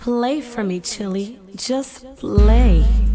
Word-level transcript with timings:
Play 0.00 0.40
for 0.40 0.64
me, 0.64 0.80
Chilly. 0.80 1.38
Just 1.56 2.06
play. 2.16 3.09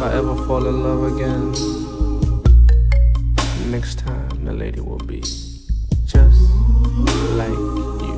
if 0.00 0.06
I 0.06 0.16
ever 0.16 0.34
fall 0.46 0.66
in 0.66 0.82
love 0.82 1.12
again, 1.12 1.52
next 3.70 3.98
time 3.98 4.46
the 4.46 4.52
lady 4.54 4.80
will 4.80 4.96
be 4.96 5.20
just 6.06 6.40
like 7.36 7.60
you. 8.06 8.16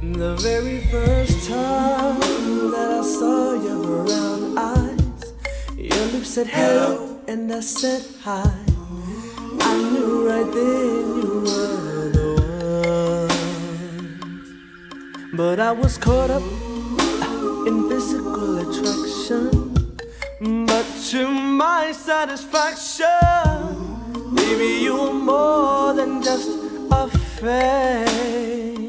The 0.00 0.36
very 0.36 0.80
first 0.86 1.50
time 1.50 2.70
that 2.70 2.90
I 2.98 3.02
saw 3.02 3.52
your 3.52 3.84
brown 3.84 4.56
eyes, 4.56 5.34
your 5.76 6.06
lips 6.12 6.30
said 6.30 6.46
hello 6.46 7.20
and 7.28 7.52
I 7.52 7.60
said 7.60 8.02
hi. 8.22 8.50
I 9.60 9.76
knew 9.90 10.26
right 10.26 10.50
then 10.50 11.16
you 11.20 11.44
were 11.44 12.08
the 12.16 12.28
one, 15.28 15.36
but 15.36 15.60
I 15.60 15.72
was 15.72 15.98
caught 15.98 16.30
up 16.30 16.42
in 17.66 17.88
physical 17.88 18.58
attraction, 18.58 19.74
but 20.66 20.86
to 21.10 21.28
my 21.28 21.90
satisfaction, 21.90 23.04
maybe 24.32 24.84
you 24.84 24.96
are 24.96 25.12
more 25.12 25.92
than 25.92 26.22
just 26.22 26.50
a 26.92 27.08
face. 27.40 28.85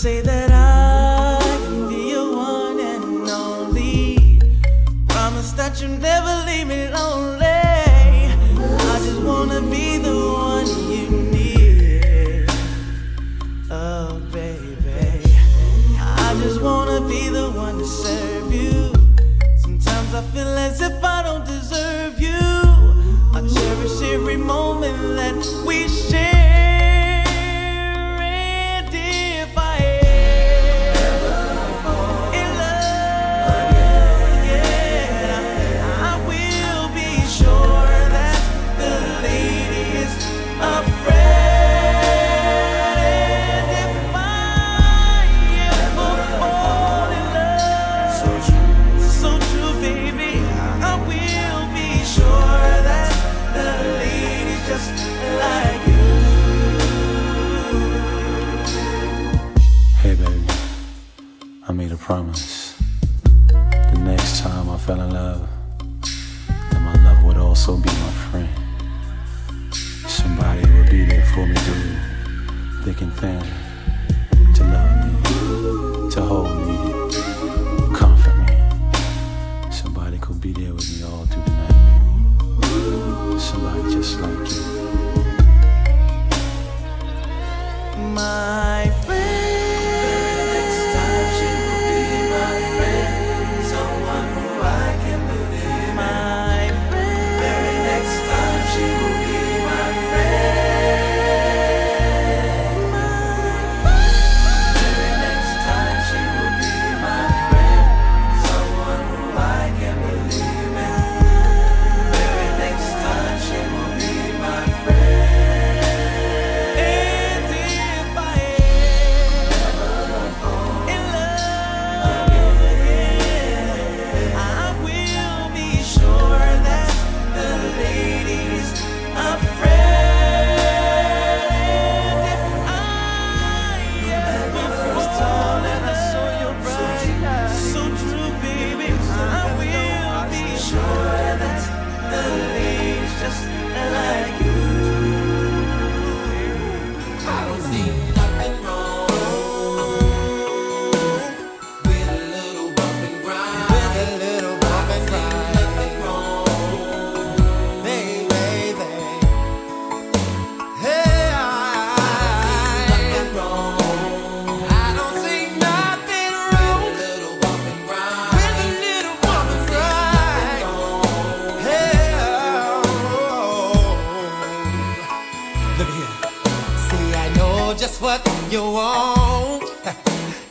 say 0.00 0.22
that 0.22 0.49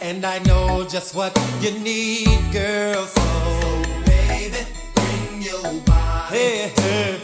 And 0.10 0.26
I 0.26 0.40
know 0.40 0.84
just 0.90 1.14
what 1.14 1.38
you 1.62 1.70
need, 1.70 2.52
girl. 2.52 3.06
So, 3.06 3.84
baby, 4.08 4.66
bring 4.96 5.44
your 5.44 5.82
body. 5.82 6.36
Hey, 6.36 6.74
hey. 6.76 7.19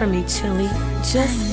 For 0.00 0.06
me, 0.06 0.24
Chilly. 0.24 0.66
Just 1.04 1.49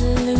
little 0.00 0.39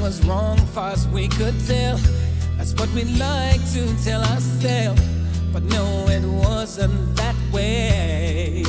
was 0.00 0.24
wrong 0.26 0.56
far 0.74 0.92
as 0.92 1.06
we 1.08 1.28
could 1.28 1.54
tell. 1.66 1.98
That's 2.56 2.72
what 2.74 2.90
we 2.94 3.04
like 3.04 3.60
to 3.72 4.04
tell 4.04 4.22
ourselves. 4.22 5.02
But 5.52 5.62
no, 5.64 6.06
it 6.08 6.24
wasn't 6.24 7.16
that 7.16 7.36
way. 7.52 8.64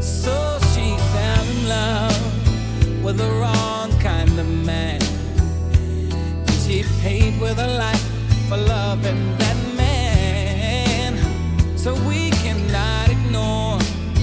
So 0.00 0.58
she 0.72 0.96
fell 1.12 1.44
in 1.44 1.68
love 1.68 3.04
with 3.04 3.16
the 3.16 3.30
wrong 3.40 3.90
kind 4.00 4.38
of 4.38 4.46
man. 4.46 5.00
And 5.72 6.56
she 6.64 6.84
paid 7.00 7.40
with 7.40 7.56
her 7.58 7.78
life 7.78 8.04
for 8.48 8.58
loving 8.58 9.38
that 9.38 9.56
man. 9.76 11.16
So 11.78 11.94
we 12.06 12.30
cannot 12.42 13.08
ignore, 13.08 13.78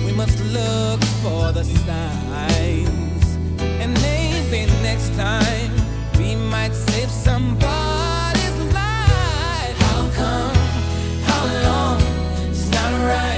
we 0.05 0.11
must 0.11 0.39
look 0.53 1.03
for 1.23 1.51
the 1.51 1.63
signs. 1.63 3.25
And 3.81 3.93
maybe 4.01 4.71
next 4.83 5.15
time 5.15 5.76
somebody's 6.73 8.57
life. 8.73 9.77
How 9.79 10.09
come? 10.15 10.55
How 11.23 11.45
long? 11.63 12.01
It's 12.49 12.69
not 12.69 12.91
right, 13.07 13.36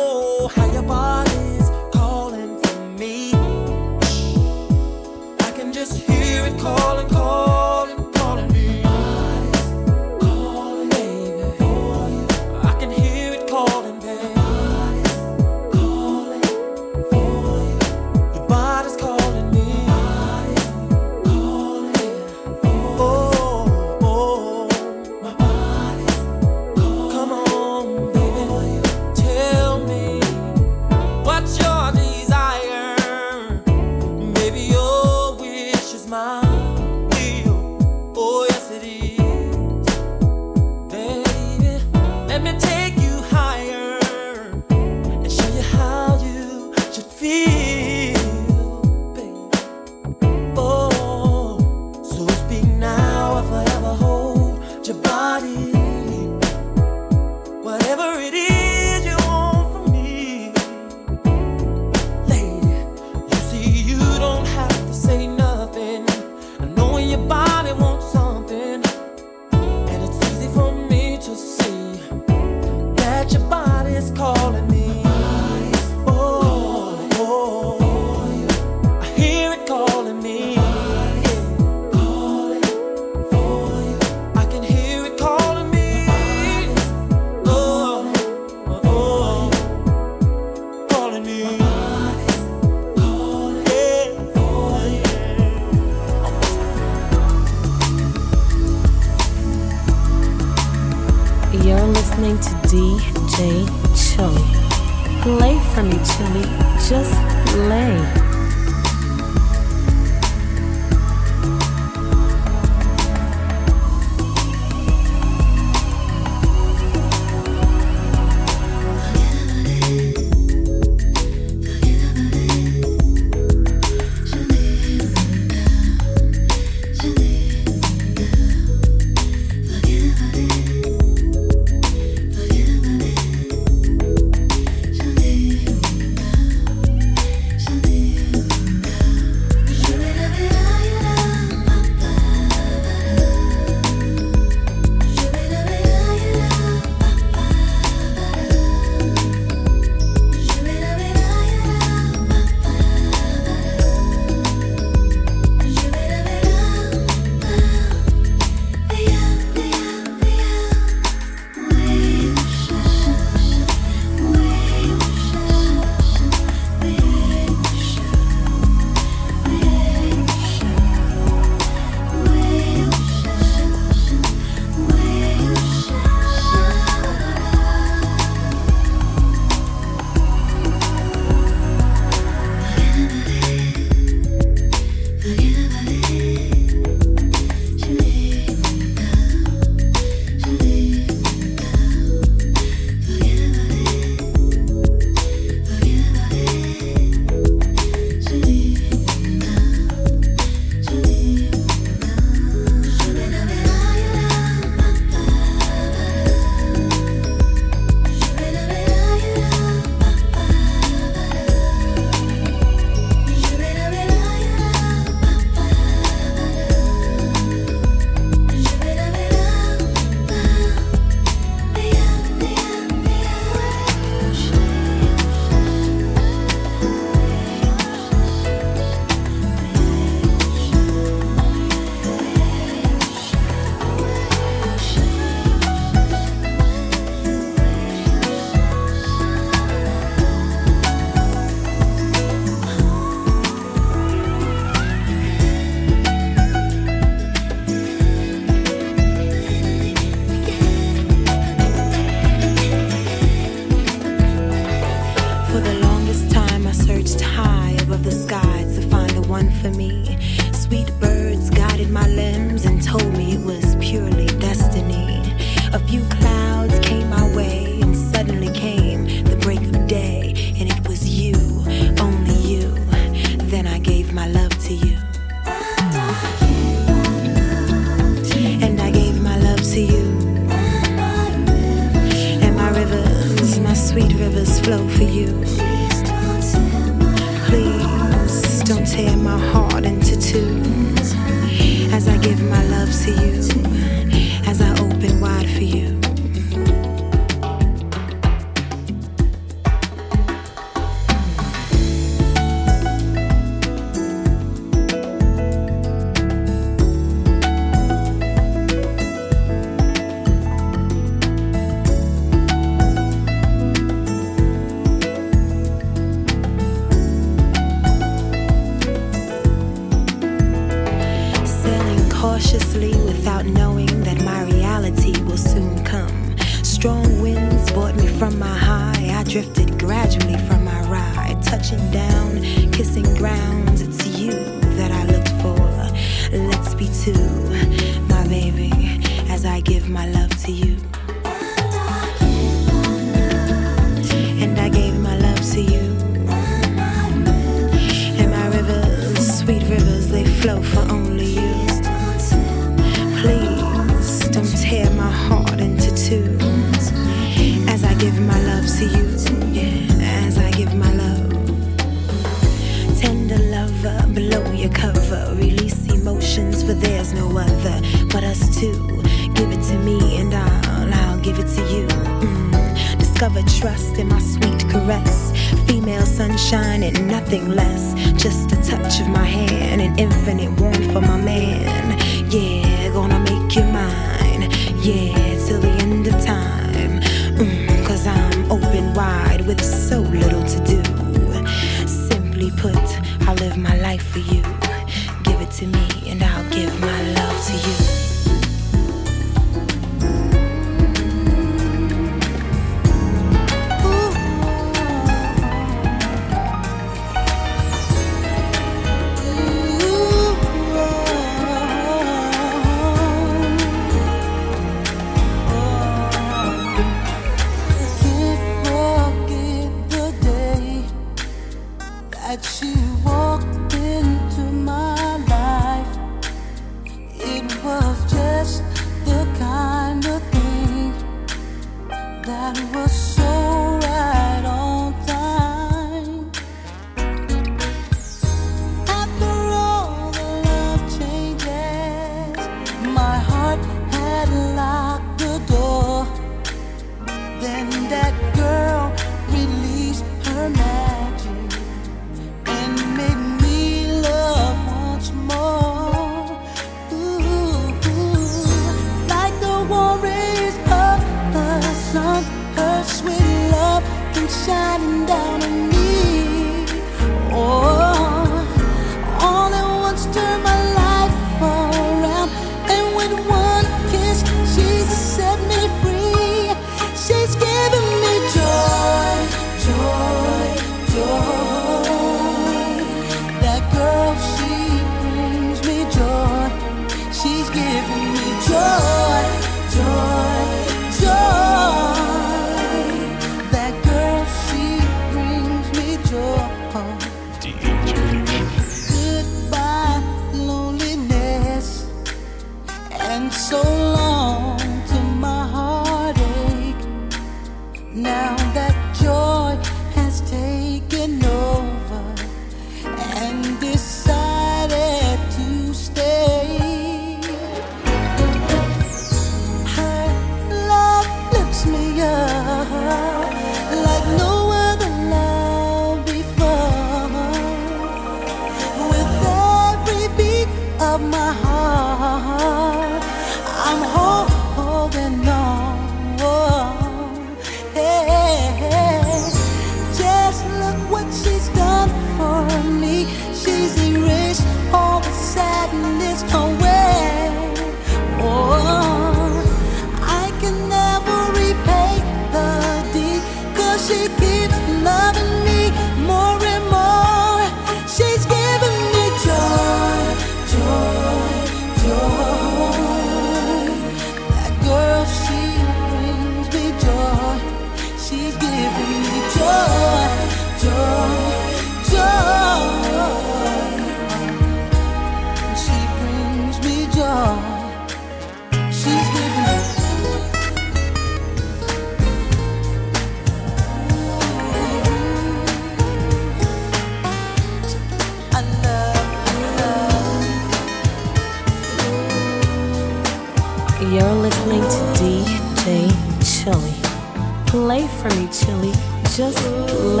Just. 599.11 600.00